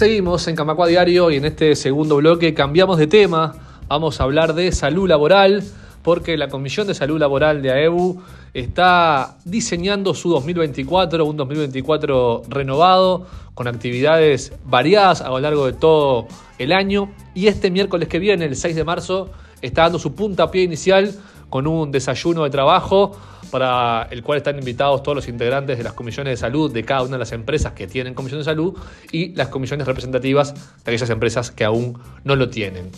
Seguimos 0.00 0.48
en 0.48 0.56
Camacua 0.56 0.86
Diario 0.86 1.30
y 1.30 1.36
en 1.36 1.44
este 1.44 1.76
segundo 1.76 2.16
bloque 2.16 2.54
cambiamos 2.54 2.96
de 2.96 3.06
tema. 3.06 3.52
Vamos 3.86 4.18
a 4.18 4.24
hablar 4.24 4.54
de 4.54 4.72
salud 4.72 5.06
laboral 5.06 5.62
porque 6.02 6.38
la 6.38 6.48
Comisión 6.48 6.86
de 6.86 6.94
Salud 6.94 7.18
Laboral 7.18 7.60
de 7.60 7.70
AEBU 7.70 8.22
está 8.54 9.36
diseñando 9.44 10.14
su 10.14 10.30
2024, 10.30 11.22
un 11.22 11.36
2024 11.36 12.44
renovado, 12.48 13.26
con 13.52 13.68
actividades 13.68 14.54
variadas 14.64 15.20
a 15.20 15.28
lo 15.28 15.38
largo 15.38 15.66
de 15.66 15.74
todo 15.74 16.28
el 16.58 16.72
año. 16.72 17.10
Y 17.34 17.48
este 17.48 17.70
miércoles 17.70 18.08
que 18.08 18.18
viene, 18.18 18.46
el 18.46 18.56
6 18.56 18.74
de 18.74 18.84
marzo, 18.84 19.28
está 19.60 19.82
dando 19.82 19.98
su 19.98 20.14
puntapié 20.14 20.62
inicial 20.62 21.14
con 21.50 21.66
un 21.66 21.92
desayuno 21.92 22.44
de 22.44 22.48
trabajo 22.48 23.18
para 23.50 24.08
el 24.10 24.22
cual 24.22 24.38
están 24.38 24.58
invitados 24.58 25.02
todos 25.02 25.16
los 25.16 25.28
integrantes 25.28 25.78
de 25.78 25.84
las 25.84 25.92
comisiones 25.92 26.32
de 26.32 26.36
salud 26.36 26.72
de 26.72 26.84
cada 26.84 27.02
una 27.02 27.12
de 27.12 27.18
las 27.18 27.32
empresas 27.32 27.72
que 27.72 27.86
tienen 27.86 28.14
comisión 28.14 28.40
de 28.40 28.44
salud 28.44 28.78
y 29.12 29.34
las 29.34 29.48
comisiones 29.48 29.86
representativas 29.86 30.54
de 30.54 30.90
aquellas 30.90 31.10
empresas 31.10 31.50
que 31.50 31.64
aún 31.64 31.98
no 32.24 32.36
lo 32.36 32.48
tienen. 32.48 32.90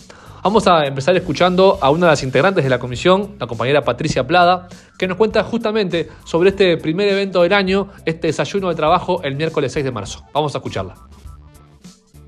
Vamos 0.43 0.67
a 0.67 0.85
empezar 0.85 1.15
escuchando 1.15 1.79
a 1.81 1.89
una 1.89 2.07
de 2.07 2.11
las 2.11 2.23
integrantes 2.23 2.65
de 2.65 2.69
la 2.69 2.77
comisión, 2.77 3.35
la 3.39 3.47
compañera 3.47 3.81
Patricia 3.81 4.27
Plada, 4.27 4.67
que 4.97 5.07
nos 5.07 5.15
cuenta 5.15 5.41
justamente 5.43 6.09
sobre 6.25 6.49
este 6.49 6.75
primer 6.75 7.07
evento 7.07 7.41
del 7.43 7.53
año, 7.53 7.87
este 8.05 8.27
desayuno 8.27 8.67
de 8.67 8.75
trabajo 8.75 9.23
el 9.23 9.35
miércoles 9.35 9.71
6 9.71 9.85
de 9.85 9.91
marzo. 9.91 10.25
Vamos 10.33 10.53
a 10.53 10.57
escucharla. 10.57 10.95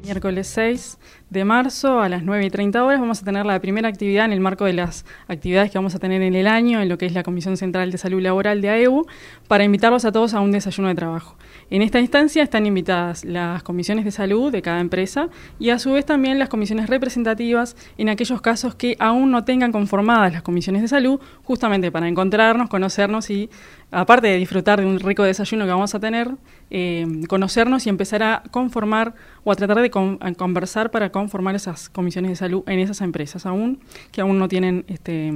Miércoles 0.01 0.47
6 0.47 0.97
de 1.29 1.43
marzo 1.43 2.01
a 2.01 2.07
las 2.07 2.23
9 2.23 2.45
y 2.45 2.49
30 2.49 2.83
horas 2.83 2.99
vamos 2.99 3.21
a 3.21 3.25
tener 3.25 3.45
la 3.45 3.59
primera 3.59 3.89
actividad 3.89 4.25
en 4.25 4.33
el 4.33 4.39
marco 4.39 4.65
de 4.65 4.73
las 4.73 5.05
actividades 5.27 5.71
que 5.71 5.77
vamos 5.77 5.95
a 5.95 5.99
tener 5.99 6.21
en 6.21 6.35
el 6.35 6.45
año, 6.45 6.81
en 6.81 6.87
lo 6.87 6.97
que 6.97 7.07
es 7.07 7.13
la 7.13 7.23
Comisión 7.23 7.57
Central 7.57 7.91
de 7.91 7.97
Salud 7.97 8.21
Laboral 8.21 8.61
de 8.61 8.69
AEU, 8.69 9.05
para 9.47 9.63
invitarlos 9.63 10.05
a 10.05 10.11
todos 10.11 10.33
a 10.33 10.41
un 10.41 10.51
desayuno 10.51 10.87
de 10.87 10.95
trabajo. 10.95 11.35
En 11.71 11.81
esta 11.81 11.99
instancia 11.99 12.43
están 12.43 12.67
invitadas 12.67 13.25
las 13.25 13.63
comisiones 13.63 14.05
de 14.05 14.11
salud 14.11 14.51
de 14.51 14.61
cada 14.61 14.79
empresa 14.79 15.29
y 15.57 15.71
a 15.71 15.79
su 15.79 15.93
vez 15.93 16.05
también 16.05 16.37
las 16.37 16.49
comisiones 16.49 16.89
representativas 16.89 17.75
en 17.97 18.09
aquellos 18.09 18.39
casos 18.41 18.75
que 18.75 18.95
aún 18.99 19.31
no 19.31 19.43
tengan 19.43 19.71
conformadas 19.71 20.31
las 20.31 20.43
comisiones 20.43 20.83
de 20.83 20.87
salud, 20.87 21.19
justamente 21.43 21.91
para 21.91 22.07
encontrarnos, 22.07 22.69
conocernos 22.69 23.31
y, 23.31 23.49
aparte 23.91 24.27
de 24.27 24.37
disfrutar 24.37 24.79
de 24.79 24.85
un 24.85 24.99
rico 24.99 25.23
desayuno 25.23 25.65
que 25.65 25.71
vamos 25.71 25.95
a 25.95 25.99
tener, 25.99 26.31
eh, 26.69 27.05
conocernos 27.27 27.85
y 27.87 27.89
empezar 27.89 28.21
a 28.23 28.43
conformar 28.51 29.15
o 29.43 29.51
a 29.51 29.55
tratar 29.55 29.81
de 29.81 29.89
conversar 29.89 30.91
para 30.91 31.11
conformar 31.19 31.55
esas 31.55 31.87
comisiones 31.87 32.31
de 32.31 32.35
salud 32.35 32.63
en 32.67 32.79
esas 32.79 32.99
empresas 32.99 33.45
aún 33.45 33.79
que 34.11 34.19
aún 34.19 34.37
no 34.37 34.49
tienen 34.49 34.83
este, 34.87 35.31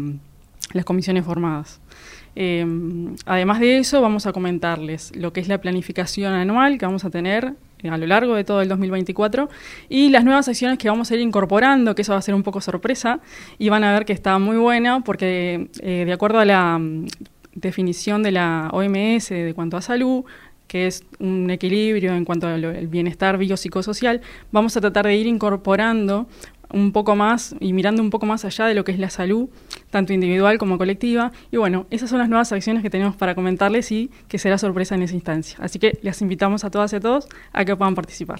las 0.73 0.83
comisiones 0.83 1.23
formadas. 1.23 1.80
Eh, 2.36 2.66
además 3.25 3.61
de 3.61 3.77
eso, 3.77 4.02
vamos 4.02 4.25
a 4.25 4.33
comentarles 4.33 5.16
lo 5.16 5.31
que 5.31 5.39
es 5.39 5.47
la 5.47 5.59
planificación 5.59 6.33
anual 6.33 6.77
que 6.77 6.86
vamos 6.86 7.05
a 7.05 7.09
tener 7.09 7.53
a 7.89 7.97
lo 7.97 8.08
largo 8.08 8.36
de 8.36 8.44
todo 8.44 8.61
el 8.61 8.67
2024 8.67 9.49
y 9.88 10.09
las 10.09 10.25
nuevas 10.25 10.49
acciones 10.49 10.77
que 10.77 10.89
vamos 10.89 11.09
a 11.11 11.16
ir 11.16 11.21
incorporando, 11.21 11.95
que 11.95 12.02
eso 12.02 12.11
va 12.11 12.19
a 12.19 12.21
ser 12.21 12.36
un 12.36 12.43
poco 12.43 12.59
sorpresa 12.59 13.21
y 13.58 13.69
van 13.69 13.86
a 13.86 13.93
ver 13.93 14.03
que 14.03 14.11
está 14.11 14.38
muy 14.38 14.58
buena 14.58 14.99
porque 14.99 15.69
eh, 15.80 16.03
de 16.05 16.11
acuerdo 16.11 16.39
a 16.39 16.45
la 16.45 16.77
mm, 16.77 17.08
definición 17.55 18.21
de 18.21 18.33
la 18.33 18.69
OMS 18.73 19.30
de 19.30 19.53
cuanto 19.55 19.77
a 19.77 19.81
salud, 19.81 20.25
que 20.70 20.88
es 20.88 21.03
un 21.20 21.50
equilibrio 21.50 22.14
en 22.14 22.23
cuanto 22.23 22.48
al 22.48 22.88
bienestar 22.88 23.38
biopsicosocial, 23.38 24.22
vamos 24.52 24.78
a 24.78 24.81
tratar 24.81 25.06
de 25.08 25.16
ir 25.16 25.28
incorporando 25.28 26.28
un 26.72 26.92
poco 26.92 27.16
más 27.16 27.56
y 27.59 27.73
mirando 27.73 28.03
un 28.03 28.11
poco 28.11 28.28
más 28.28 28.45
allá 28.45 28.67
de 28.67 28.76
lo 28.76 28.84
que 28.84 28.92
es 28.92 29.00
la 29.00 29.09
salud, 29.09 29.50
tanto 29.89 30.14
individual 30.14 30.59
como 30.59 30.78
colectiva. 30.78 31.31
Y 31.52 31.58
bueno, 31.58 31.88
esas 31.89 32.11
son 32.11 32.20
las 32.20 32.30
nuevas 32.30 32.52
acciones 32.52 32.84
que 32.84 32.92
tenemos 32.92 33.16
para 33.16 33.34
comentarles 33.34 33.92
y 33.92 34.11
que 34.28 34.38
será 34.38 34.59
sorpresa 34.59 34.94
en 34.94 35.02
esa 35.02 35.16
instancia. 35.16 35.58
Así 35.59 35.80
que 35.80 35.98
les 36.03 36.22
invitamos 36.22 36.64
a 36.64 36.70
todas 36.70 36.94
y 36.94 36.98
a 36.98 37.00
todos 37.00 37.28
a 37.52 37.66
que 37.66 37.76
puedan 37.76 37.95
participar. 37.95 38.39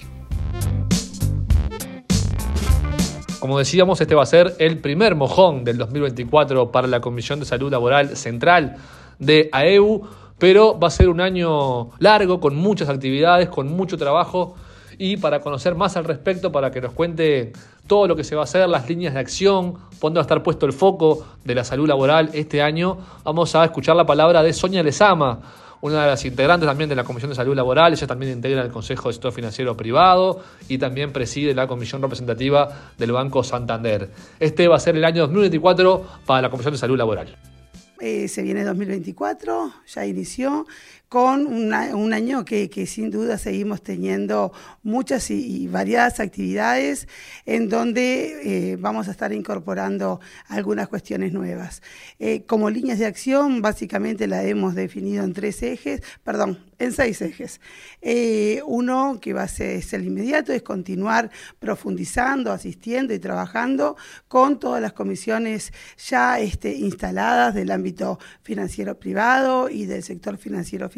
Como 3.40 3.58
decíamos, 3.58 4.00
este 4.00 4.14
va 4.14 4.22
a 4.22 4.26
ser 4.26 4.54
el 4.58 4.78
primer 4.78 5.16
mojón 5.16 5.64
del 5.64 5.78
2024 5.78 6.70
para 6.70 6.86
la 6.86 7.00
Comisión 7.00 7.40
de 7.40 7.46
Salud 7.46 7.72
Laboral 7.72 8.16
Central 8.16 8.76
de 9.18 9.48
AEU 9.50 10.02
pero 10.40 10.76
va 10.80 10.88
a 10.88 10.90
ser 10.90 11.08
un 11.10 11.20
año 11.20 11.90
largo, 12.00 12.40
con 12.40 12.56
muchas 12.56 12.88
actividades, 12.88 13.48
con 13.50 13.68
mucho 13.68 13.96
trabajo 13.96 14.56
y 14.98 15.18
para 15.18 15.40
conocer 15.40 15.74
más 15.74 15.96
al 15.96 16.04
respecto, 16.04 16.50
para 16.50 16.70
que 16.70 16.80
nos 16.80 16.92
cuente 16.92 17.52
todo 17.86 18.08
lo 18.08 18.16
que 18.16 18.24
se 18.24 18.34
va 18.34 18.42
a 18.42 18.44
hacer, 18.44 18.68
las 18.68 18.88
líneas 18.88 19.14
de 19.14 19.20
acción, 19.20 19.74
dónde 20.00 20.18
va 20.18 20.22
a 20.22 20.26
estar 20.26 20.42
puesto 20.42 20.64
el 20.64 20.72
foco 20.72 21.26
de 21.44 21.54
la 21.54 21.62
salud 21.62 21.86
laboral 21.86 22.30
este 22.32 22.62
año, 22.62 22.98
vamos 23.22 23.54
a 23.54 23.64
escuchar 23.64 23.96
la 23.96 24.06
palabra 24.06 24.42
de 24.42 24.52
Sonia 24.52 24.82
Lezama, 24.82 25.40
una 25.82 26.02
de 26.02 26.08
las 26.08 26.24
integrantes 26.24 26.66
también 26.66 26.88
de 26.88 26.96
la 26.96 27.04
Comisión 27.04 27.30
de 27.30 27.34
Salud 27.34 27.54
Laboral, 27.54 27.92
ella 27.92 28.06
también 28.06 28.32
integra 28.32 28.62
el 28.62 28.70
Consejo 28.70 29.08
de 29.08 29.14
Sector 29.14 29.32
Financiero 29.32 29.76
Privado 29.76 30.40
y 30.68 30.78
también 30.78 31.12
preside 31.12 31.54
la 31.54 31.66
Comisión 31.66 32.02
Representativa 32.02 32.68
del 32.98 33.12
Banco 33.12 33.42
Santander. 33.42 34.10
Este 34.38 34.68
va 34.68 34.76
a 34.76 34.80
ser 34.80 34.96
el 34.96 35.04
año 35.04 35.22
2024 35.22 36.04
para 36.26 36.42
la 36.42 36.50
Comisión 36.50 36.74
de 36.74 36.78
Salud 36.78 36.98
Laboral. 36.98 37.49
Eh, 38.00 38.28
se 38.28 38.42
viene 38.42 38.64
2024, 38.64 39.74
ya 39.86 40.06
inició, 40.06 40.66
con 41.10 41.48
un 41.48 42.12
año 42.12 42.44
que, 42.44 42.86
sin 42.86 43.10
duda 43.10 43.36
seguimos 43.36 43.82
teniendo 43.82 44.52
muchas 44.84 45.32
y, 45.32 45.66
variadas 45.66 46.20
actividades 46.20 47.08
en 47.46 47.68
donde 47.68 48.70
eh, 48.72 48.76
vamos 48.76 49.08
a 49.08 49.10
estar 49.10 49.32
incorporando 49.32 50.20
algunas 50.46 50.86
cuestiones 50.86 51.32
nuevas. 51.32 51.82
Eh, 52.20 52.44
como 52.46 52.70
líneas 52.70 53.00
de 53.00 53.06
acción, 53.06 53.60
básicamente 53.60 54.28
la 54.28 54.44
hemos 54.44 54.76
definido 54.76 55.24
en 55.24 55.32
tres 55.32 55.64
ejes, 55.64 56.00
perdón, 56.22 56.60
en 56.78 56.92
seis 56.92 57.20
ejes. 57.22 57.60
Eh, 58.02 58.62
uno, 58.64 59.18
que 59.20 59.32
va 59.32 59.42
a 59.42 59.48
ser 59.48 59.82
el 59.92 60.06
inmediato, 60.06 60.52
es 60.52 60.62
continuar 60.62 61.32
profundizando, 61.58 62.52
asistiendo 62.52 63.12
y 63.12 63.18
trabajando 63.18 63.96
con 64.28 64.60
todas 64.60 64.80
las 64.80 64.92
comisiones 64.92 65.72
ya 66.08 66.38
este, 66.38 66.72
instaladas 66.72 67.52
del 67.52 67.72
ámbito 67.72 68.20
financiero 68.42 68.96
privado 68.96 69.68
y 69.68 69.86
del 69.86 70.04
sector 70.04 70.36
financiero 70.36 70.88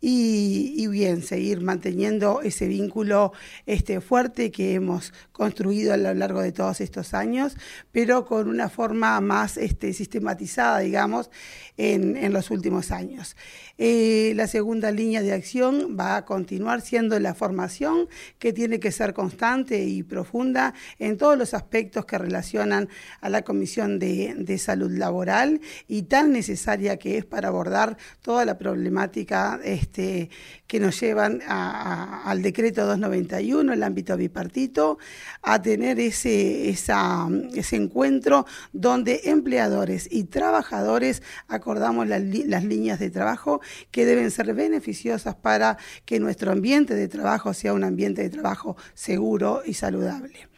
y, 0.00 0.86
bien, 0.88 1.22
seguir 1.22 1.60
manteniendo 1.60 2.40
ese 2.42 2.66
vínculo 2.66 3.32
este, 3.66 4.00
fuerte 4.00 4.50
que 4.50 4.74
hemos 4.74 5.12
construido 5.32 5.92
a 5.92 5.96
lo 5.96 6.12
largo 6.14 6.40
de 6.40 6.52
todos 6.52 6.80
estos 6.80 7.14
años, 7.14 7.56
pero 7.92 8.26
con 8.26 8.48
una 8.48 8.68
forma 8.68 9.20
más 9.20 9.56
este, 9.56 9.92
sistematizada, 9.92 10.80
digamos, 10.80 11.30
en, 11.76 12.16
en 12.16 12.32
los 12.32 12.50
últimos 12.50 12.90
años. 12.90 13.36
Eh, 13.80 14.32
la 14.34 14.48
segunda 14.48 14.90
línea 14.90 15.22
de 15.22 15.32
acción 15.32 15.96
va 15.98 16.16
a 16.16 16.24
continuar 16.24 16.80
siendo 16.80 17.18
la 17.20 17.34
formación, 17.34 18.08
que 18.40 18.52
tiene 18.52 18.80
que 18.80 18.90
ser 18.90 19.14
constante 19.14 19.84
y 19.84 20.02
profunda 20.02 20.74
en 20.98 21.16
todos 21.16 21.38
los 21.38 21.54
aspectos 21.54 22.04
que 22.04 22.18
relacionan 22.18 22.88
a 23.20 23.28
la 23.28 23.42
Comisión 23.42 24.00
de, 24.00 24.34
de 24.36 24.58
Salud 24.58 24.90
Laboral 24.90 25.60
y 25.86 26.02
tan 26.02 26.32
necesaria 26.32 26.98
que 26.98 27.18
es 27.18 27.24
para 27.24 27.48
abordar 27.48 27.96
toda 28.20 28.44
la 28.44 28.58
problemática 28.58 28.97
este, 29.04 30.30
que 30.66 30.80
nos 30.80 31.00
llevan 31.00 31.40
al 31.46 32.42
decreto 32.42 32.86
291, 32.86 33.72
el 33.72 33.82
ámbito 33.82 34.16
bipartito, 34.16 34.98
a 35.42 35.60
tener 35.62 36.00
ese, 36.00 36.70
ese 36.70 37.76
encuentro 37.76 38.46
donde 38.72 39.20
empleadores 39.24 40.08
y 40.10 40.24
trabajadores 40.24 41.22
acordamos 41.48 42.06
las 42.06 42.64
líneas 42.64 42.98
de 42.98 43.10
trabajo 43.10 43.60
que 43.90 44.04
deben 44.04 44.30
ser 44.30 44.54
beneficiosas 44.54 45.34
para 45.34 45.78
que 46.04 46.20
nuestro 46.20 46.52
ambiente 46.52 46.94
de 46.94 47.08
trabajo 47.08 47.54
sea 47.54 47.72
un 47.72 47.84
ambiente 47.84 48.22
de 48.22 48.30
trabajo 48.30 48.76
seguro 48.94 49.62
y 49.64 49.74
saludable. 49.74 50.48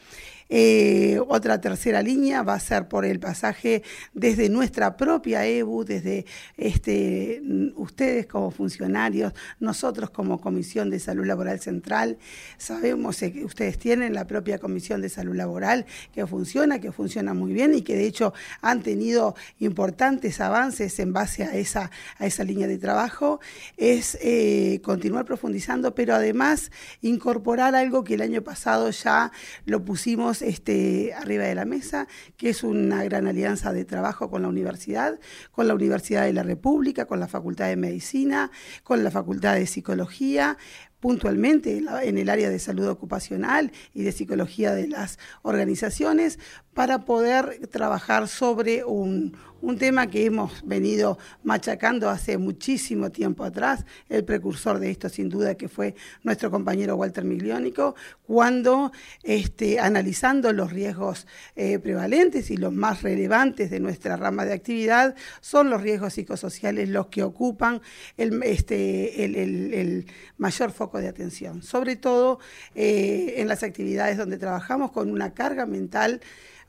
Eh, 0.52 1.20
otra 1.28 1.60
tercera 1.60 2.02
línea 2.02 2.42
va 2.42 2.54
a 2.54 2.60
ser 2.60 2.88
por 2.88 3.04
el 3.04 3.20
pasaje 3.20 3.84
desde 4.14 4.48
nuestra 4.48 4.96
propia 4.96 5.46
EBU, 5.46 5.84
desde 5.84 6.26
este, 6.56 7.40
ustedes 7.76 8.26
como 8.26 8.50
funcionarios, 8.50 9.32
nosotros 9.60 10.10
como 10.10 10.40
Comisión 10.40 10.90
de 10.90 10.98
Salud 10.98 11.24
Laboral 11.24 11.60
Central. 11.60 12.18
Sabemos 12.58 13.18
que 13.18 13.44
ustedes 13.44 13.78
tienen 13.78 14.12
la 14.12 14.26
propia 14.26 14.58
Comisión 14.58 15.00
de 15.00 15.08
Salud 15.08 15.36
Laboral 15.36 15.86
que 16.12 16.26
funciona, 16.26 16.80
que 16.80 16.90
funciona 16.90 17.32
muy 17.32 17.52
bien 17.52 17.72
y 17.74 17.82
que 17.82 17.94
de 17.94 18.06
hecho 18.06 18.34
han 18.60 18.82
tenido 18.82 19.36
importantes 19.60 20.40
avances 20.40 20.98
en 20.98 21.12
base 21.12 21.44
a 21.44 21.54
esa, 21.54 21.92
a 22.18 22.26
esa 22.26 22.42
línea 22.42 22.66
de 22.66 22.78
trabajo. 22.78 23.40
Es 23.76 24.18
eh, 24.20 24.80
continuar 24.82 25.26
profundizando, 25.26 25.94
pero 25.94 26.16
además 26.16 26.72
incorporar 27.02 27.76
algo 27.76 28.02
que 28.02 28.14
el 28.14 28.22
año 28.22 28.42
pasado 28.42 28.90
ya 28.90 29.30
lo 29.64 29.84
pusimos 29.84 30.39
este, 30.42 31.14
arriba 31.14 31.44
de 31.44 31.54
la 31.54 31.64
mesa, 31.64 32.06
que 32.36 32.50
es 32.50 32.62
una 32.62 33.02
gran 33.04 33.26
alianza 33.26 33.72
de 33.72 33.84
trabajo 33.84 34.30
con 34.30 34.42
la 34.42 34.48
universidad, 34.48 35.18
con 35.50 35.68
la 35.68 35.74
Universidad 35.74 36.24
de 36.24 36.32
la 36.32 36.42
República, 36.42 37.06
con 37.06 37.20
la 37.20 37.28
Facultad 37.28 37.68
de 37.68 37.76
Medicina, 37.76 38.50
con 38.82 39.04
la 39.04 39.10
Facultad 39.10 39.54
de 39.54 39.66
Psicología, 39.66 40.56
puntualmente 41.00 41.82
en 42.02 42.18
el 42.18 42.28
área 42.28 42.50
de 42.50 42.58
salud 42.58 42.86
ocupacional 42.86 43.72
y 43.94 44.02
de 44.02 44.12
psicología 44.12 44.74
de 44.74 44.86
las 44.86 45.18
organizaciones 45.42 46.38
para 46.74 47.04
poder 47.04 47.66
trabajar 47.68 48.28
sobre 48.28 48.84
un, 48.84 49.34
un 49.62 49.78
tema 49.78 50.06
que 50.08 50.24
hemos 50.24 50.66
venido 50.66 51.18
machacando 51.42 52.08
hace 52.08 52.38
muchísimo 52.38 53.10
tiempo 53.10 53.44
atrás, 53.44 53.84
el 54.08 54.24
precursor 54.24 54.78
de 54.78 54.90
esto 54.90 55.08
sin 55.08 55.28
duda 55.28 55.54
que 55.54 55.68
fue 55.68 55.94
nuestro 56.22 56.50
compañero 56.50 56.96
Walter 56.96 57.24
Migliónico, 57.24 57.94
cuando 58.26 58.92
este, 59.22 59.80
analizando 59.80 60.52
los 60.52 60.72
riesgos 60.72 61.26
eh, 61.56 61.78
prevalentes 61.78 62.50
y 62.50 62.56
los 62.56 62.72
más 62.72 63.02
relevantes 63.02 63.70
de 63.70 63.80
nuestra 63.80 64.16
rama 64.16 64.44
de 64.44 64.54
actividad, 64.54 65.14
son 65.40 65.70
los 65.70 65.82
riesgos 65.82 66.14
psicosociales 66.14 66.88
los 66.88 67.06
que 67.06 67.22
ocupan 67.22 67.80
el, 68.16 68.42
este, 68.42 69.24
el, 69.24 70.06
mayor 70.38 70.72
foco 70.72 70.98
de 70.98 71.08
atención, 71.08 71.62
sobre 71.62 71.96
todo 71.96 72.38
eh, 72.74 73.34
en 73.36 73.48
las 73.48 73.62
actividades 73.62 74.16
donde 74.16 74.38
trabajamos 74.38 74.90
con 74.90 75.10
una 75.10 75.34
carga 75.34 75.66
mental 75.66 76.20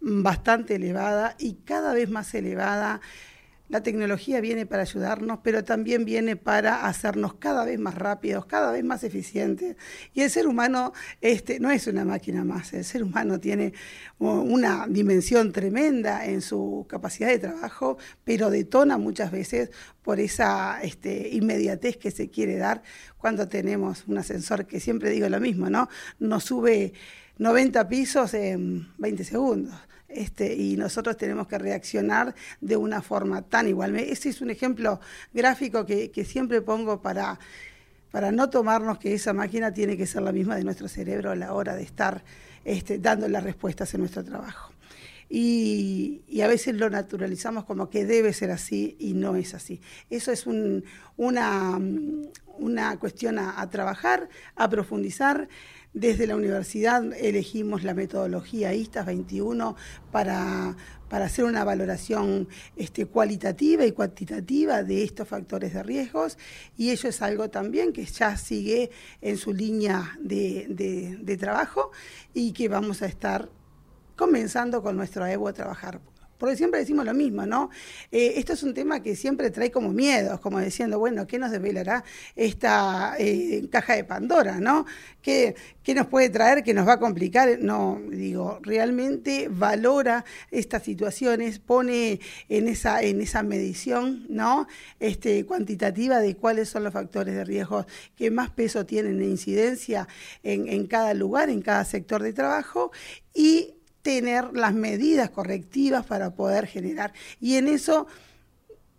bastante 0.01 0.75
elevada 0.75 1.35
y 1.37 1.55
cada 1.63 1.93
vez 1.93 2.09
más 2.09 2.33
elevada. 2.33 3.01
La 3.69 3.81
tecnología 3.81 4.41
viene 4.41 4.65
para 4.65 4.81
ayudarnos, 4.81 5.39
pero 5.43 5.63
también 5.63 6.03
viene 6.03 6.35
para 6.35 6.85
hacernos 6.87 7.35
cada 7.35 7.63
vez 7.63 7.79
más 7.79 7.95
rápidos, 7.95 8.45
cada 8.45 8.69
vez 8.69 8.83
más 8.83 9.05
eficientes. 9.05 9.77
Y 10.13 10.23
el 10.23 10.29
ser 10.29 10.45
humano 10.45 10.91
este, 11.21 11.57
no 11.61 11.71
es 11.71 11.87
una 11.87 12.03
máquina 12.03 12.43
más, 12.43 12.73
el 12.73 12.83
ser 12.83 13.01
humano 13.01 13.39
tiene 13.39 13.71
una 14.19 14.87
dimensión 14.89 15.53
tremenda 15.53 16.25
en 16.25 16.41
su 16.41 16.85
capacidad 16.89 17.29
de 17.29 17.39
trabajo, 17.39 17.97
pero 18.25 18.49
detona 18.49 18.97
muchas 18.97 19.31
veces 19.31 19.71
por 20.01 20.19
esa 20.19 20.81
este, 20.81 21.29
inmediatez 21.29 21.95
que 21.95 22.11
se 22.11 22.29
quiere 22.29 22.57
dar 22.57 22.83
cuando 23.17 23.47
tenemos 23.47 24.03
un 24.05 24.17
ascensor 24.17 24.65
que 24.65 24.81
siempre 24.81 25.11
digo 25.11 25.29
lo 25.29 25.39
mismo, 25.39 25.69
¿no? 25.69 25.87
Nos 26.19 26.43
sube 26.43 26.91
90 27.41 27.87
pisos 27.87 28.35
en 28.35 28.87
20 28.99 29.23
segundos. 29.23 29.73
Este, 30.07 30.53
y 30.53 30.77
nosotros 30.77 31.17
tenemos 31.17 31.47
que 31.47 31.57
reaccionar 31.57 32.35
de 32.59 32.77
una 32.77 33.01
forma 33.01 33.41
tan 33.41 33.67
igual. 33.67 33.95
Ese 33.95 34.29
es 34.29 34.41
un 34.41 34.51
ejemplo 34.51 34.99
gráfico 35.33 35.83
que, 35.83 36.11
siempre 36.23 36.61
pongo 36.61 37.01
para, 37.01 37.39
para 38.11 38.31
no 38.31 38.51
tomarnos 38.51 38.99
que 38.99 39.15
esa 39.15 39.33
máquina 39.33 39.73
tiene 39.73 39.97
que 39.97 40.05
ser 40.05 40.21
la 40.21 40.31
misma 40.31 40.55
de 40.55 40.63
nuestro 40.63 40.87
cerebro 40.87 41.31
a 41.31 41.35
la 41.35 41.53
hora 41.53 41.75
de 41.75 41.81
estar 41.81 42.23
este, 42.63 42.99
dando 42.99 43.27
las 43.27 43.43
respuestas 43.43 43.91
en 43.95 44.01
nuestro 44.01 44.23
trabajo. 44.23 44.71
Y, 45.27 46.21
a 46.43 46.47
veces 46.47 46.75
lo 46.75 46.91
naturalizamos 46.91 47.65
como 47.65 47.89
que 47.89 48.05
debe 48.05 48.33
ser 48.33 48.51
así 48.51 48.97
y 48.99 49.13
no 49.13 49.35
es 49.35 49.55
así. 49.55 49.81
Eso 50.11 50.31
es 50.31 50.45
una, 50.45 51.79
una 52.59 52.99
cuestión 52.99 53.39
a 53.39 53.67
trabajar, 53.71 54.29
a 54.55 54.69
profundizar. 54.69 55.47
Desde 55.93 56.25
la 56.25 56.37
universidad 56.37 57.03
elegimos 57.13 57.83
la 57.83 57.93
metodología 57.93 58.73
ISTAS 58.73 59.05
21 59.05 59.75
para, 60.09 60.77
para 61.09 61.25
hacer 61.25 61.43
una 61.43 61.65
valoración 61.65 62.47
este, 62.77 63.07
cualitativa 63.07 63.85
y 63.85 63.91
cuantitativa 63.91 64.83
de 64.83 65.03
estos 65.03 65.27
factores 65.27 65.73
de 65.73 65.83
riesgos. 65.83 66.37
Y 66.77 66.91
ello 66.91 67.09
es 67.09 67.21
algo 67.21 67.49
también 67.49 67.91
que 67.91 68.05
ya 68.05 68.37
sigue 68.37 68.89
en 69.19 69.35
su 69.35 69.51
línea 69.51 70.17
de, 70.21 71.17
de 71.21 71.37
trabajo 71.37 71.91
y 72.33 72.53
que 72.53 72.69
vamos 72.69 73.01
a 73.01 73.07
estar 73.07 73.49
comenzando 74.15 74.81
con 74.81 74.95
nuestro 74.95 75.25
EVO 75.25 75.49
a 75.49 75.53
trabajar 75.53 75.99
porque 76.41 76.57
siempre 76.57 76.79
decimos 76.79 77.05
lo 77.05 77.13
mismo, 77.13 77.45
¿no? 77.45 77.69
Eh, 78.11 78.33
esto 78.37 78.53
es 78.53 78.63
un 78.63 78.73
tema 78.73 79.03
que 79.03 79.15
siempre 79.15 79.51
trae 79.51 79.69
como 79.69 79.93
miedos, 79.93 80.39
como 80.39 80.59
diciendo, 80.59 80.97
bueno, 80.97 81.27
¿qué 81.27 81.37
nos 81.37 81.51
desvelará 81.51 82.03
esta 82.35 83.13
eh, 83.19 83.67
caja 83.69 83.95
de 83.95 84.05
Pandora, 84.05 84.59
¿no? 84.59 84.87
¿Qué, 85.21 85.53
¿Qué, 85.83 85.93
nos 85.93 86.07
puede 86.07 86.31
traer 86.31 86.63
que 86.63 86.73
nos 86.73 86.87
va 86.87 86.93
a 86.93 86.99
complicar? 86.99 87.59
No, 87.59 88.01
digo, 88.09 88.57
realmente 88.63 89.49
valora 89.51 90.25
estas 90.49 90.81
situaciones, 90.81 91.59
pone 91.59 92.19
en 92.49 92.67
esa, 92.67 93.03
en 93.03 93.21
esa 93.21 93.43
medición, 93.43 94.25
¿no? 94.27 94.65
Este, 94.99 95.45
cuantitativa 95.45 96.17
de 96.21 96.35
cuáles 96.37 96.69
son 96.69 96.83
los 96.83 96.93
factores 96.93 97.35
de 97.35 97.43
riesgo 97.45 97.85
que 98.15 98.31
más 98.31 98.49
peso 98.49 98.83
tienen 98.87 99.21
en 99.21 99.29
incidencia 99.29 100.07
en, 100.41 100.67
en 100.67 100.87
cada 100.87 101.13
lugar, 101.13 101.51
en 101.51 101.61
cada 101.61 101.85
sector 101.85 102.23
de 102.23 102.33
trabajo 102.33 102.91
y 103.31 103.75
tener 104.01 104.53
las 104.53 104.73
medidas 104.73 105.29
correctivas 105.29 106.05
para 106.05 106.31
poder 106.31 106.67
generar. 106.67 107.13
Y 107.39 107.55
en 107.55 107.67
eso 107.67 108.07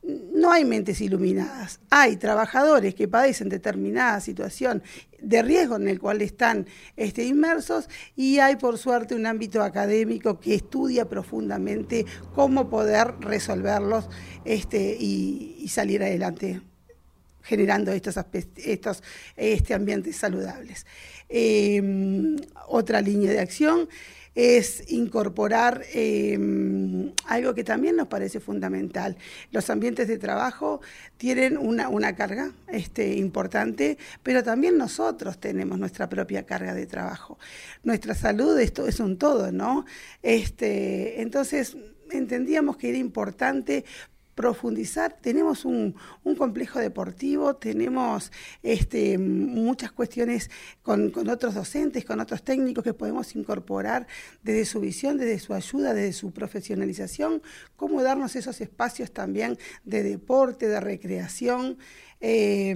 no 0.02 0.50
hay 0.50 0.64
mentes 0.64 1.00
iluminadas, 1.00 1.78
hay 1.88 2.16
trabajadores 2.16 2.94
que 2.94 3.06
padecen 3.06 3.48
determinada 3.48 4.20
situación 4.20 4.82
de 5.20 5.42
riesgo 5.42 5.76
en 5.76 5.86
el 5.86 6.00
cual 6.00 6.20
están 6.22 6.66
este, 6.96 7.24
inmersos 7.24 7.88
y 8.16 8.40
hay 8.40 8.56
por 8.56 8.78
suerte 8.78 9.14
un 9.14 9.26
ámbito 9.26 9.62
académico 9.62 10.40
que 10.40 10.56
estudia 10.56 11.08
profundamente 11.08 12.04
cómo 12.34 12.68
poder 12.68 13.14
resolverlos 13.20 14.08
este, 14.44 14.96
y, 14.98 15.64
salir 15.68 16.02
adelante 16.02 16.60
generando 17.42 17.92
estos, 17.92 18.16
estos 18.56 19.02
este, 19.36 19.74
ambientes 19.74 20.16
saludables. 20.16 20.84
Em, 21.28 22.36
otra 22.66 23.00
línea 23.00 23.30
de 23.30 23.40
acción 23.40 23.88
es 24.34 24.90
incorporar 24.90 25.82
em, 25.92 27.12
algo 27.26 27.54
que 27.54 27.64
también 27.64 27.96
nos 27.96 28.08
parece 28.08 28.40
fundamental. 28.40 29.16
Los 29.50 29.68
ambientes 29.70 30.08
de 30.08 30.18
trabajo 30.18 30.80
tienen 31.16 31.56
una, 31.58 31.88
una 31.88 32.14
carga 32.14 32.52
este, 32.68 33.14
importante, 33.16 33.98
pero 34.22 34.42
también 34.42 34.78
nosotros 34.78 35.38
tenemos 35.38 35.78
nuestra 35.78 36.08
propia 36.08 36.44
carga 36.44 36.74
de 36.74 36.86
trabajo. 36.86 37.38
Nuestra 37.82 38.14
salud 38.14 38.58
esto 38.58 38.86
es 38.86 39.00
un 39.00 39.18
todo, 39.18 39.52
¿no? 39.52 39.84
Este, 40.22 41.20
entonces 41.20 41.76
entendíamos 42.10 42.76
que 42.76 42.90
era 42.90 42.98
importante 42.98 43.84
profundizar. 44.34 45.16
Tenemos 45.20 45.64
un, 45.64 45.94
complejo 46.36 46.78
deportivo, 46.78 47.56
tenemos 47.56 48.32
este, 48.62 49.18
muchas 49.18 49.92
cuestiones 49.92 50.50
con, 50.82 51.12
otros 51.28 51.54
docentes, 51.54 52.04
con 52.04 52.20
otros 52.20 52.42
técnicos 52.42 52.84
que 52.84 52.94
podemos 52.94 53.34
incorporar 53.36 54.06
desde 54.42 54.64
su 54.64 54.80
visión, 54.80 55.18
desde 55.18 55.38
su 55.38 55.54
ayuda, 55.54 55.94
desde 55.94 56.12
su 56.12 56.32
profesionalización, 56.32 57.42
cómo 57.76 58.02
darnos 58.02 58.36
esos 58.36 58.60
espacios 58.60 59.12
también 59.12 59.58
de 59.84 60.02
deporte, 60.02 60.68
de 60.68 60.80
recreación. 60.80 61.78
Eh, 62.20 62.74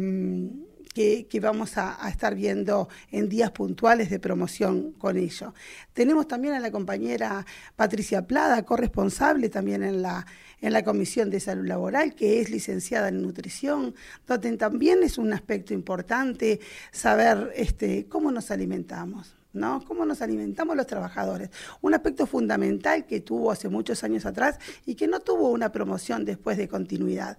que, 0.96 1.40
vamos 1.40 1.76
a, 1.76 2.08
estar 2.08 2.34
viendo 2.34 2.88
en 3.10 3.28
días 3.28 3.50
puntuales 3.50 4.08
de 4.08 4.19
promoción 4.19 4.93
con 4.93 5.19
ello. 5.19 5.52
Tenemos 5.93 6.26
también 6.26 6.54
a 6.54 6.60
la 6.60 6.70
compañera 6.70 7.44
Patricia 7.76 8.26
Plada, 8.26 8.62
corresponsable 8.62 9.50
también 9.50 9.82
en 9.82 10.00
la, 10.00 10.26
en 10.62 10.72
la 10.72 10.82
Comisión 10.82 11.28
de 11.28 11.38
Salud 11.38 11.66
Laboral, 11.66 12.14
que 12.14 12.40
es 12.40 12.48
licenciada 12.48 13.08
en 13.08 13.20
nutrición, 13.20 13.94
donde 14.26 14.56
también 14.56 15.02
es 15.02 15.19
un 15.19 15.34
aspecto 15.34 15.75
importante 15.75 16.60
saber 16.93 17.52
este, 17.54 18.06
cómo 18.08 18.32
nos 18.32 18.50
alimentamos. 18.50 19.37
¿no? 19.52 19.82
¿Cómo 19.87 20.04
nos 20.04 20.20
alimentamos 20.23 20.76
los 20.76 20.87
trabajadores? 20.87 21.50
Un 21.80 21.94
aspecto 21.94 22.26
fundamental 22.26 23.06
que 23.06 23.20
tuvo 23.20 23.50
hace 23.50 23.70
muchos 23.70 24.04
años 24.04 24.26
atrás 24.26 24.59
y 24.85 24.94
que 24.94 25.09
no 25.09 25.20
tuvo 25.20 25.50
una 25.50 25.73
promoción 25.73 26.26
después 26.26 26.59
de 26.59 26.68
continuidad 26.68 27.38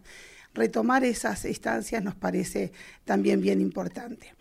retomar 0.58 1.06
esas 1.06 1.46
instancias 1.46 2.04
nos 2.04 2.16
parece 2.16 2.72
también 3.06 3.40
bien 3.40 3.62
importante. 3.62 4.34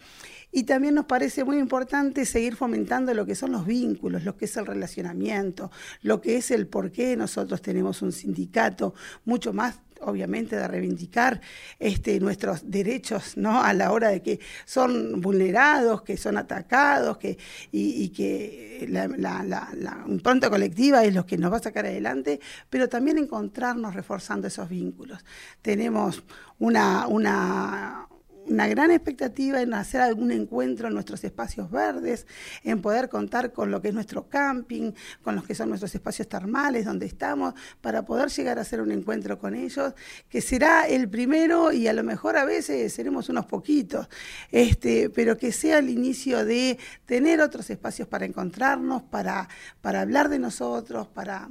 Y 0.53 0.65
también 0.65 0.95
nos 0.95 1.07
parece 1.07 1.45
muy 1.45 1.59
importante 1.59 2.25
seguir 2.25 2.57
fomentando 2.57 3.13
lo 3.15 3.27
que 3.27 3.35
son 3.35 3.53
los 3.53 3.67
vínculos, 3.67 4.25
lo 4.25 4.37
que 4.37 4.47
es 4.47 4.57
el 4.57 4.67
relacionamiento, 4.67 5.71
lo 6.03 6.21
que 6.21 6.37
es 6.37 6.51
el 6.51 6.67
por 6.67 6.91
qué 6.91 7.17
nosotros 7.17 7.61
tenemos 7.61 8.01
un 8.03 8.13
sindicato, 8.13 8.95
mucho 9.25 9.53
más 9.53 9.81
obviamente 10.01 10.57
de 10.57 10.69
reivindicar 10.69 11.41
este, 11.79 12.21
nuestros 12.21 12.71
derechos 12.71 13.37
¿no? 13.37 13.63
a 13.63 13.73
la 13.73 13.93
hora 13.93 14.09
de 14.09 14.23
que 14.23 14.41
son 14.65 15.21
vulnerados, 15.21 16.03
que 16.03 16.17
son 16.17 16.37
atacados, 16.37 17.19
que, 17.19 17.39
y, 17.73 18.09
que 18.11 18.87
la, 18.89 19.09
la, 19.09 19.43
la, 19.43 20.05
impronta 20.07 20.51
colectiva 20.51 21.05
es 21.05 21.15
lo 21.15 21.27
que 21.27 21.39
nos 21.39 21.53
va 21.53 21.59
a 21.59 21.63
sacar 21.63 21.87
adelante, 21.87 22.41
pero 22.71 22.89
también 22.89 23.19
encontrarnos 23.19 23.95
reforzando 23.95 24.49
esos 24.49 24.69
vínculos. 24.69 25.25
Tenemos 25.63 26.23
una, 26.59 27.07
una 27.07 28.09
una 28.49 28.67
gran 28.69 28.91
expectativa 28.91 29.61
en 29.61 29.75
hacer 29.75 30.01
algún 30.01 30.31
encuentro 30.31 30.89
en 30.89 30.95
nuestros 30.95 31.25
espacios 31.25 31.71
verdes, 31.71 32.27
en 32.63 32.81
poder 32.81 33.09
contar 33.09 33.53
con 33.53 33.71
lo 33.71 33.81
que 33.81 33.89
es 33.89 33.95
nuestro 33.95 34.29
camping, 34.29 34.93
con 35.23 35.35
los 35.35 35.45
que 35.45 35.55
son 35.55 35.69
nuestros 35.69 35.95
espacios 35.95 36.29
termales 36.29 36.85
donde 36.85 37.07
estamos, 37.07 37.55
para 37.81 38.05
poder 38.05 38.31
llegar 38.31 38.59
a 38.59 38.63
hacer 38.63 38.81
un 38.81 38.91
encuentro 38.91 39.39
con 39.39 39.55
ellos, 39.55 39.95
que 40.29 40.41
será 40.41 40.87
el 40.87 41.09
primero 41.09 41.73
y 41.73 41.89
a 41.89 41.93
lo 41.93 42.05
mejor 42.05 42.37
a 42.37 42.45
veces 42.45 42.93
seremos 42.93 43.29
unos 43.29 43.47
poquitos, 43.47 44.09
este, 44.51 45.11
pero 45.11 45.37
que 45.37 45.53
sea 45.53 45.79
el 45.79 45.91
inicio 45.91 46.45
de 46.45 46.79
tener 47.05 47.41
otros 47.41 47.71
espacios 47.71 48.09
para 48.09 48.27
encontrarnos, 48.27 49.03
para, 49.03 49.49
para 49.81 50.03
hablar 50.03 50.29
de 50.29 50.39
nosotros, 50.39 51.09
para 51.09 51.49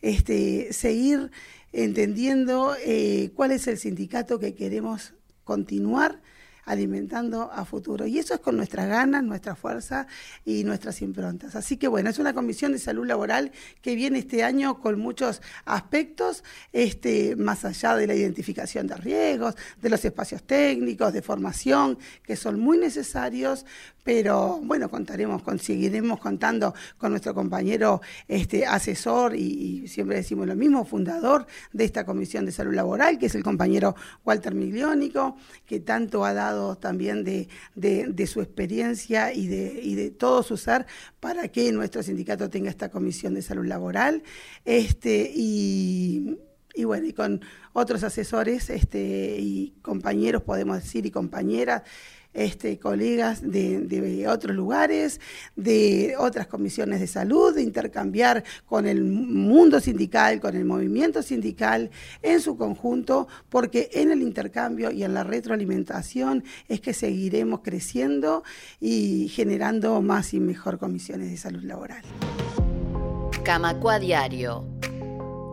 este, 0.00 0.72
seguir 0.72 1.30
entendiendo 1.72 2.74
eh, 2.84 3.30
cuál 3.34 3.52
es 3.52 3.66
el 3.66 3.78
sindicato 3.78 4.38
que 4.38 4.54
queremos 4.54 5.14
continuar 5.44 6.20
alimentando 6.64 7.50
a 7.52 7.64
futuro. 7.64 8.06
Y 8.06 8.18
eso 8.18 8.34
es 8.34 8.40
con 8.40 8.56
nuestras 8.56 8.88
ganas, 8.88 9.22
nuestra 9.22 9.54
fuerza 9.54 10.06
y 10.44 10.64
nuestras 10.64 11.02
improntas. 11.02 11.56
Así 11.56 11.76
que 11.76 11.88
bueno, 11.88 12.10
es 12.10 12.18
una 12.18 12.32
comisión 12.32 12.72
de 12.72 12.78
salud 12.78 13.06
laboral 13.06 13.52
que 13.80 13.94
viene 13.94 14.20
este 14.20 14.44
año 14.44 14.80
con 14.80 14.98
muchos 14.98 15.42
aspectos, 15.64 16.44
este, 16.72 17.36
más 17.36 17.64
allá 17.64 17.96
de 17.96 18.06
la 18.06 18.14
identificación 18.14 18.86
de 18.86 18.96
riesgos, 18.96 19.56
de 19.80 19.90
los 19.90 20.04
espacios 20.04 20.42
técnicos, 20.42 21.12
de 21.12 21.22
formación, 21.22 21.98
que 22.22 22.36
son 22.36 22.60
muy 22.60 22.78
necesarios, 22.78 23.64
pero 24.04 24.60
bueno, 24.62 24.90
contaremos, 24.90 25.42
seguiremos 25.60 26.18
contando 26.18 26.74
con 26.98 27.10
nuestro 27.10 27.34
compañero 27.34 28.00
este, 28.26 28.66
asesor 28.66 29.36
y, 29.36 29.86
siempre 29.86 30.16
decimos 30.16 30.46
lo 30.46 30.56
mismo, 30.56 30.84
fundador 30.84 31.46
de 31.72 31.84
esta 31.84 32.04
Comisión 32.04 32.44
de 32.44 32.52
Salud 32.52 32.74
Laboral, 32.74 33.18
que 33.18 33.26
es 33.26 33.34
el 33.34 33.44
compañero 33.44 33.94
Walter 34.24 34.54
Migliónico, 34.54 35.36
que 35.66 35.80
tanto 35.80 36.24
ha 36.24 36.34
dado 36.34 36.51
también 36.80 37.24
de, 37.24 38.26
su 38.26 38.40
experiencia 38.40 39.32
y 39.32 39.46
de, 39.46 39.80
y 39.82 39.94
de 39.94 40.10
todo 40.10 40.42
su 40.42 40.56
ser 40.56 40.86
para 41.20 41.48
que 41.48 41.70
nuestro 41.72 42.02
sindicato 42.02 42.50
tenga 42.50 42.70
esta 42.70 42.90
Comisión 42.90 43.34
de 43.34 43.42
Salud 43.42 43.66
Laboral. 43.66 44.22
Este, 44.64 45.30
y 45.34 46.38
y 46.74 46.84
bueno, 46.84 47.06
y 47.06 47.12
con 47.12 47.40
otros 47.72 48.02
asesores 48.02 48.70
este, 48.70 49.36
y 49.38 49.74
compañeros, 49.82 50.42
podemos 50.42 50.82
decir, 50.82 51.04
y 51.06 51.10
compañeras, 51.10 51.82
este, 52.34 52.78
colegas 52.78 53.42
de, 53.42 54.26
otros 54.28 54.56
lugares, 54.56 55.20
de 55.56 56.14
otras 56.18 56.46
comisiones 56.46 57.00
de 57.00 57.06
salud, 57.06 57.54
de 57.54 57.62
intercambiar 57.62 58.44
con 58.66 58.86
el 58.86 59.04
mundo 59.04 59.80
sindical, 59.80 60.40
con 60.40 60.56
el 60.56 60.64
movimiento 60.64 61.22
sindical 61.22 61.90
en 62.22 62.40
su 62.40 62.56
conjunto, 62.56 63.28
porque 63.48 63.90
en 63.92 64.10
el 64.10 64.22
intercambio 64.22 64.90
y 64.90 65.04
en 65.04 65.14
la 65.14 65.24
retroalimentación 65.24 66.44
es 66.68 66.80
que 66.80 66.94
seguiremos 66.94 67.60
creciendo 67.62 68.42
y 68.80 69.28
generando 69.28 70.00
más 70.02 70.34
y 70.34 70.40
mejor 70.40 70.78
comisiones 70.78 71.30
de 71.30 71.36
salud 71.36 71.62
laboral. 71.62 72.02
Camacua 73.44 73.98
Diario. 73.98 74.64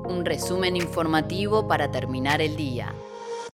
Un 0.07 0.23
resumen 0.25 0.75
informativo 0.75 1.67
para 1.67 1.91
terminar 1.91 2.41
el 2.41 2.55
día. 2.55 2.93